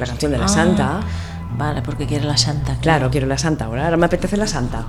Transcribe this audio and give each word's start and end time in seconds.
la 0.00 0.06
canción 0.06 0.32
de 0.32 0.38
la 0.38 0.44
Ah, 0.46 0.48
santa. 0.48 1.00
Vale, 1.56 1.82
porque 1.82 2.06
quiere 2.06 2.24
la 2.24 2.36
santa. 2.36 2.76
Claro, 2.80 3.10
quiero 3.10 3.26
la 3.26 3.38
santa 3.38 3.64
ahora, 3.66 3.84
ahora 3.84 3.96
me 3.96 4.06
apetece 4.06 4.36
la 4.36 4.46
santa. 4.46 4.84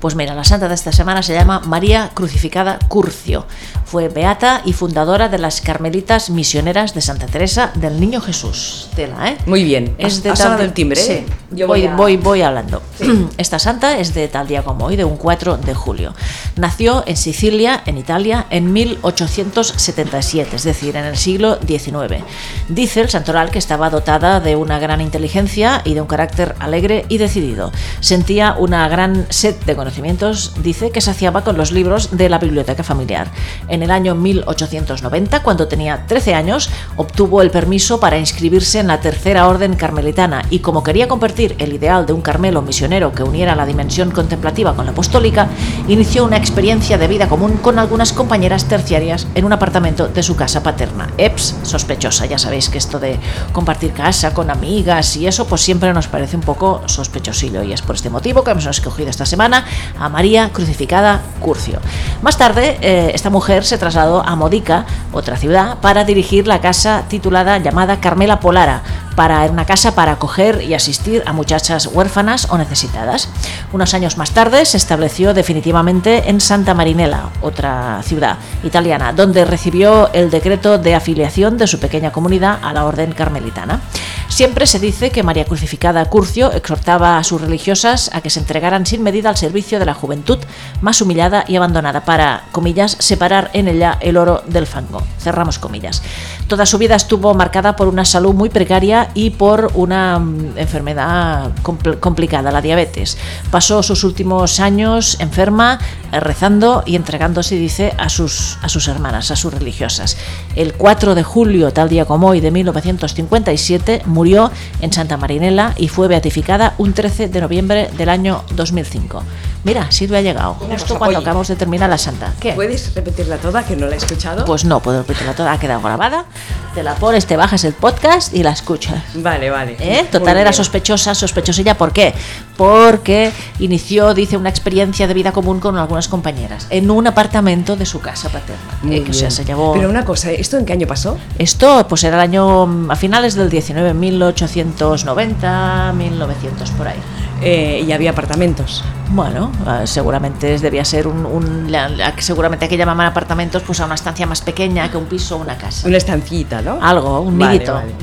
Pues 0.00 0.14
mira, 0.14 0.34
la 0.34 0.44
santa 0.44 0.68
de 0.68 0.74
esta 0.74 0.92
semana 0.92 1.22
se 1.22 1.32
llama 1.34 1.60
María 1.60 2.10
Crucificada 2.14 2.78
Curcio. 2.88 3.46
Fue 3.86 4.08
beata 4.08 4.62
y 4.64 4.72
fundadora 4.72 5.28
de 5.28 5.38
las 5.38 5.60
Carmelitas 5.60 6.28
Misioneras 6.28 6.92
de 6.92 7.00
Santa 7.00 7.26
Teresa 7.26 7.70
del 7.76 8.00
Niño 8.00 8.20
Jesús. 8.20 8.88
Tela, 8.96 9.30
¿eh? 9.30 9.38
Muy 9.46 9.62
bien. 9.64 9.94
Es 9.96 10.16
¿Has- 10.16 10.22
de 10.24 10.32
tal 10.32 10.72
timbre? 10.74 11.00
Sí. 11.00 11.24
Yo 11.52 11.68
voy, 11.68 11.82
voy 11.82 11.88
a- 11.88 11.94
voy, 11.96 12.16
voy 12.16 12.42
hablando. 12.42 12.82
Esta 13.38 13.58
santa 13.60 13.98
es 13.98 14.12
de 14.12 14.26
tal 14.28 14.48
día 14.48 14.62
como 14.64 14.86
hoy, 14.86 14.96
de 14.96 15.04
un 15.04 15.16
4 15.16 15.56
de 15.58 15.72
julio. 15.74 16.14
Nació 16.56 17.04
en 17.06 17.16
Sicilia, 17.16 17.80
en 17.86 17.96
Italia, 17.98 18.46
en 18.50 18.72
1877, 18.72 20.56
es 20.56 20.64
decir, 20.64 20.96
en 20.96 21.04
el 21.04 21.16
siglo 21.16 21.58
XIX. 21.66 22.24
Dice 22.68 23.00
el 23.02 23.08
santoral 23.08 23.50
que 23.50 23.58
estaba 23.58 23.90
dotada 23.90 24.40
de 24.40 24.56
una 24.56 24.78
gran 24.78 25.00
inteligencia 25.00 25.82
y 25.84 25.94
de 25.94 26.00
un 26.00 26.06
carácter 26.06 26.56
alegre 26.58 27.04
y 27.08 27.18
decidido. 27.18 27.70
Sentía 28.00 28.56
una 28.58 28.88
gran 28.88 29.26
sed 29.30 29.54
de 29.64 29.76
conocimientos, 29.76 30.52
dice, 30.62 30.90
que 30.90 31.00
saciaba 31.00 31.44
con 31.44 31.56
los 31.56 31.70
libros 31.72 32.16
de 32.16 32.28
la 32.28 32.38
biblioteca 32.38 32.82
familiar. 32.82 33.28
En 33.68 33.75
el 33.82 33.90
año 33.90 34.14
1890, 34.14 35.42
cuando 35.42 35.68
tenía 35.68 36.06
13 36.06 36.34
años, 36.34 36.70
obtuvo 36.96 37.42
el 37.42 37.50
permiso 37.50 38.00
para 38.00 38.18
inscribirse 38.18 38.80
en 38.80 38.86
la 38.86 39.00
Tercera 39.00 39.48
Orden 39.48 39.74
Carmelitana 39.74 40.42
y 40.50 40.60
como 40.60 40.82
quería 40.82 41.08
convertir 41.08 41.54
el 41.58 41.72
ideal 41.72 42.06
de 42.06 42.12
un 42.12 42.22
Carmelo 42.22 42.62
misionero 42.62 43.12
que 43.12 43.22
uniera 43.22 43.54
la 43.54 43.66
dimensión 43.66 44.10
contemplativa 44.10 44.74
con 44.74 44.86
la 44.86 44.92
apostólica, 44.92 45.48
inició 45.88 46.24
una 46.24 46.36
experiencia 46.36 46.98
de 46.98 47.08
vida 47.08 47.28
común 47.28 47.58
con 47.58 47.78
algunas 47.78 48.12
compañeras 48.12 48.64
terciarias 48.64 49.26
en 49.34 49.44
un 49.44 49.52
apartamento 49.52 50.08
de 50.08 50.22
su 50.22 50.36
casa 50.36 50.62
paterna. 50.62 51.08
Eps, 51.18 51.56
sospechosa, 51.62 52.26
ya 52.26 52.38
sabéis 52.38 52.68
que 52.68 52.78
esto 52.78 52.98
de 52.98 53.18
compartir 53.52 53.92
casa 53.92 54.32
con 54.32 54.50
amigas 54.50 55.16
y 55.16 55.26
eso 55.26 55.46
pues 55.46 55.60
siempre 55.60 55.92
nos 55.92 56.08
parece 56.08 56.36
un 56.36 56.42
poco 56.42 56.82
sospechosillo 56.86 57.62
y 57.62 57.72
es 57.72 57.82
por 57.82 57.96
este 57.96 58.10
motivo 58.10 58.44
que 58.44 58.50
hemos 58.50 58.66
escogido 58.66 59.10
esta 59.10 59.26
semana 59.26 59.64
a 59.98 60.08
María 60.08 60.50
Crucificada 60.50 61.22
Curcio. 61.40 61.80
Más 62.22 62.38
tarde, 62.38 62.78
eh, 62.80 63.10
esta 63.14 63.30
mujer 63.30 63.64
se 63.64 63.78
trasladó 63.78 64.24
a 64.24 64.34
Modica, 64.36 64.86
otra 65.12 65.36
ciudad, 65.36 65.78
para 65.80 66.04
dirigir 66.04 66.46
la 66.46 66.60
casa 66.60 67.04
titulada 67.08 67.58
llamada 67.58 68.00
Carmela 68.00 68.40
Polara, 68.40 68.82
para 69.14 69.42
una 69.44 69.64
casa 69.64 69.94
para 69.94 70.12
acoger 70.12 70.62
y 70.62 70.74
asistir 70.74 71.22
a 71.26 71.32
muchachas 71.32 71.86
huérfanas 71.86 72.48
o 72.50 72.58
necesitadas. 72.58 73.28
Unos 73.72 73.94
años 73.94 74.16
más 74.16 74.30
tarde 74.30 74.64
se 74.64 74.76
estableció 74.76 75.34
definitivamente 75.34 76.28
en 76.28 76.40
Santa 76.40 76.74
Marinella, 76.74 77.30
otra 77.42 78.00
ciudad 78.02 78.36
italiana, 78.62 79.12
donde 79.12 79.44
recibió 79.44 80.12
el 80.12 80.30
decreto 80.30 80.78
de 80.78 80.94
afiliación 80.94 81.58
de 81.58 81.66
su 81.66 81.80
pequeña 81.80 82.12
comunidad 82.12 82.58
a 82.62 82.72
la 82.72 82.84
orden 82.84 83.12
carmelitana. 83.12 83.80
Siempre 84.28 84.66
se 84.66 84.78
dice 84.78 85.10
que 85.10 85.22
María 85.22 85.44
Crucificada 85.44 86.04
Curcio 86.06 86.52
exhortaba 86.52 87.16
a 87.16 87.24
sus 87.24 87.40
religiosas 87.40 88.10
a 88.12 88.20
que 88.20 88.30
se 88.30 88.40
entregaran 88.40 88.84
sin 88.84 89.02
medida 89.02 89.30
al 89.30 89.36
servicio 89.36 89.78
de 89.78 89.86
la 89.86 89.94
juventud 89.94 90.38
más 90.80 91.00
humillada 91.00 91.44
y 91.48 91.56
abandonada 91.56 92.04
para, 92.04 92.44
comillas, 92.52 92.96
separar 92.98 93.50
en 93.54 93.68
ella 93.68 93.96
el 94.00 94.16
oro 94.16 94.42
del 94.46 94.66
fango. 94.66 95.02
Cerramos 95.18 95.58
comillas. 95.58 96.02
Toda 96.48 96.64
su 96.64 96.78
vida 96.78 96.94
estuvo 96.94 97.34
marcada 97.34 97.74
por 97.74 97.88
una 97.88 98.04
salud 98.04 98.32
muy 98.32 98.50
precaria 98.50 99.08
y 99.14 99.30
por 99.30 99.72
una 99.74 100.20
mm, 100.20 100.56
enfermedad 100.58 101.50
compl- 101.64 101.98
complicada, 101.98 102.52
la 102.52 102.62
diabetes. 102.62 103.18
Pasó 103.50 103.82
sus 103.82 104.04
últimos 104.04 104.60
años 104.60 105.16
enferma, 105.18 105.80
eh, 106.12 106.20
rezando 106.20 106.84
y 106.86 106.94
entregándose, 106.94 107.56
dice, 107.56 107.94
a 107.98 108.08
sus, 108.08 108.58
a 108.62 108.68
sus 108.68 108.86
hermanas, 108.86 109.32
a 109.32 109.36
sus 109.36 109.52
religiosas. 109.52 110.16
El 110.54 110.74
4 110.74 111.16
de 111.16 111.24
julio, 111.24 111.72
tal 111.72 111.88
día 111.88 112.04
como 112.04 112.28
hoy, 112.28 112.38
de 112.40 112.52
1957, 112.52 114.02
murió 114.06 114.52
en 114.80 114.92
Santa 114.92 115.16
Marinela 115.16 115.72
y 115.76 115.88
fue 115.88 116.06
beatificada 116.06 116.74
un 116.78 116.92
13 116.92 117.26
de 117.26 117.40
noviembre 117.40 117.90
del 117.98 118.08
año 118.08 118.44
2005. 118.54 119.20
Mira, 119.66 119.90
Silvia 119.90 120.18
ha 120.18 120.22
llegado, 120.22 120.54
justo 120.54 120.96
cuando 120.96 121.18
oye. 121.18 121.24
acabamos 121.24 121.48
de 121.48 121.56
terminar 121.56 121.90
la 121.90 121.98
santa. 121.98 122.32
¿Qué? 122.38 122.52
¿Puedes 122.52 122.94
repetirla 122.94 123.36
toda 123.38 123.64
que 123.66 123.74
no 123.74 123.88
la 123.88 123.94
he 123.94 123.98
escuchado? 123.98 124.44
Pues 124.44 124.64
no, 124.64 124.78
puedo 124.78 124.98
repetirla 124.98 125.34
toda, 125.34 125.50
ha 125.50 125.58
quedado 125.58 125.80
grabada. 125.80 126.24
Te 126.72 126.84
la 126.84 126.94
pones, 126.94 127.26
te 127.26 127.36
bajas 127.36 127.64
el 127.64 127.72
podcast 127.72 128.32
y 128.32 128.44
la 128.44 128.52
escuchas. 128.52 129.02
Vale, 129.16 129.50
vale. 129.50 129.76
¿Eh? 129.80 130.06
Total 130.08 130.36
era 130.36 130.52
sospechosa, 130.52 131.16
sospechosilla. 131.16 131.76
¿Por 131.76 131.90
qué? 131.90 132.14
Porque 132.56 133.32
inició, 133.58 134.14
dice, 134.14 134.36
una 134.36 134.50
experiencia 134.50 135.08
de 135.08 135.14
vida 135.14 135.32
común 135.32 135.58
con 135.58 135.76
algunas 135.76 136.06
compañeras 136.06 136.68
en 136.70 136.88
un 136.88 137.08
apartamento 137.08 137.74
de 137.74 137.86
su 137.86 137.98
casa 138.00 138.28
paterna. 138.28 138.78
Muy 138.82 138.98
Eh, 138.98 139.02
que, 139.02 139.10
o 139.10 139.14
sea, 139.14 139.32
se 139.32 139.44
llevó. 139.44 139.72
Pero 139.72 139.90
una 139.90 140.04
cosa, 140.04 140.30
¿esto 140.30 140.58
en 140.58 140.64
qué 140.64 140.74
año 140.74 140.86
pasó? 140.86 141.18
Esto, 141.40 141.88
pues 141.88 142.04
era 142.04 142.14
el 142.18 142.22
año 142.22 142.68
mm, 142.68 142.92
a 142.92 142.94
finales 142.94 143.34
del 143.34 143.50
19, 143.50 143.94
1890, 143.94 145.92
1900 145.92 146.70
por 146.70 146.86
ahí. 146.86 147.00
Eh, 147.42 147.84
y 147.84 147.90
había 147.90 148.10
apartamentos. 148.12 148.84
Bueno, 149.10 149.52
eh, 149.66 149.86
seguramente 149.86 150.58
debía 150.58 150.84
ser 150.84 151.06
un, 151.06 151.24
un- 151.24 151.70
la- 151.70 151.88
la- 151.88 152.12
seguramente 152.18 152.64
aquí 152.64 152.76
llamaban 152.76 153.06
apartamentos 153.06 153.62
pues 153.62 153.80
a 153.80 153.84
una 153.86 153.94
estancia 153.94 154.26
más 154.26 154.40
pequeña 154.42 154.90
que 154.90 154.96
un 154.96 155.06
piso 155.06 155.36
o 155.36 155.40
una 155.40 155.56
casa. 155.56 155.86
Una 155.86 155.96
estancita, 155.96 156.60
¿no? 156.60 156.78
Algo, 156.82 157.20
un 157.20 157.38
Vale, 157.38 157.52
nidito. 157.54 157.74
vale. 157.74 157.92
un 157.92 157.98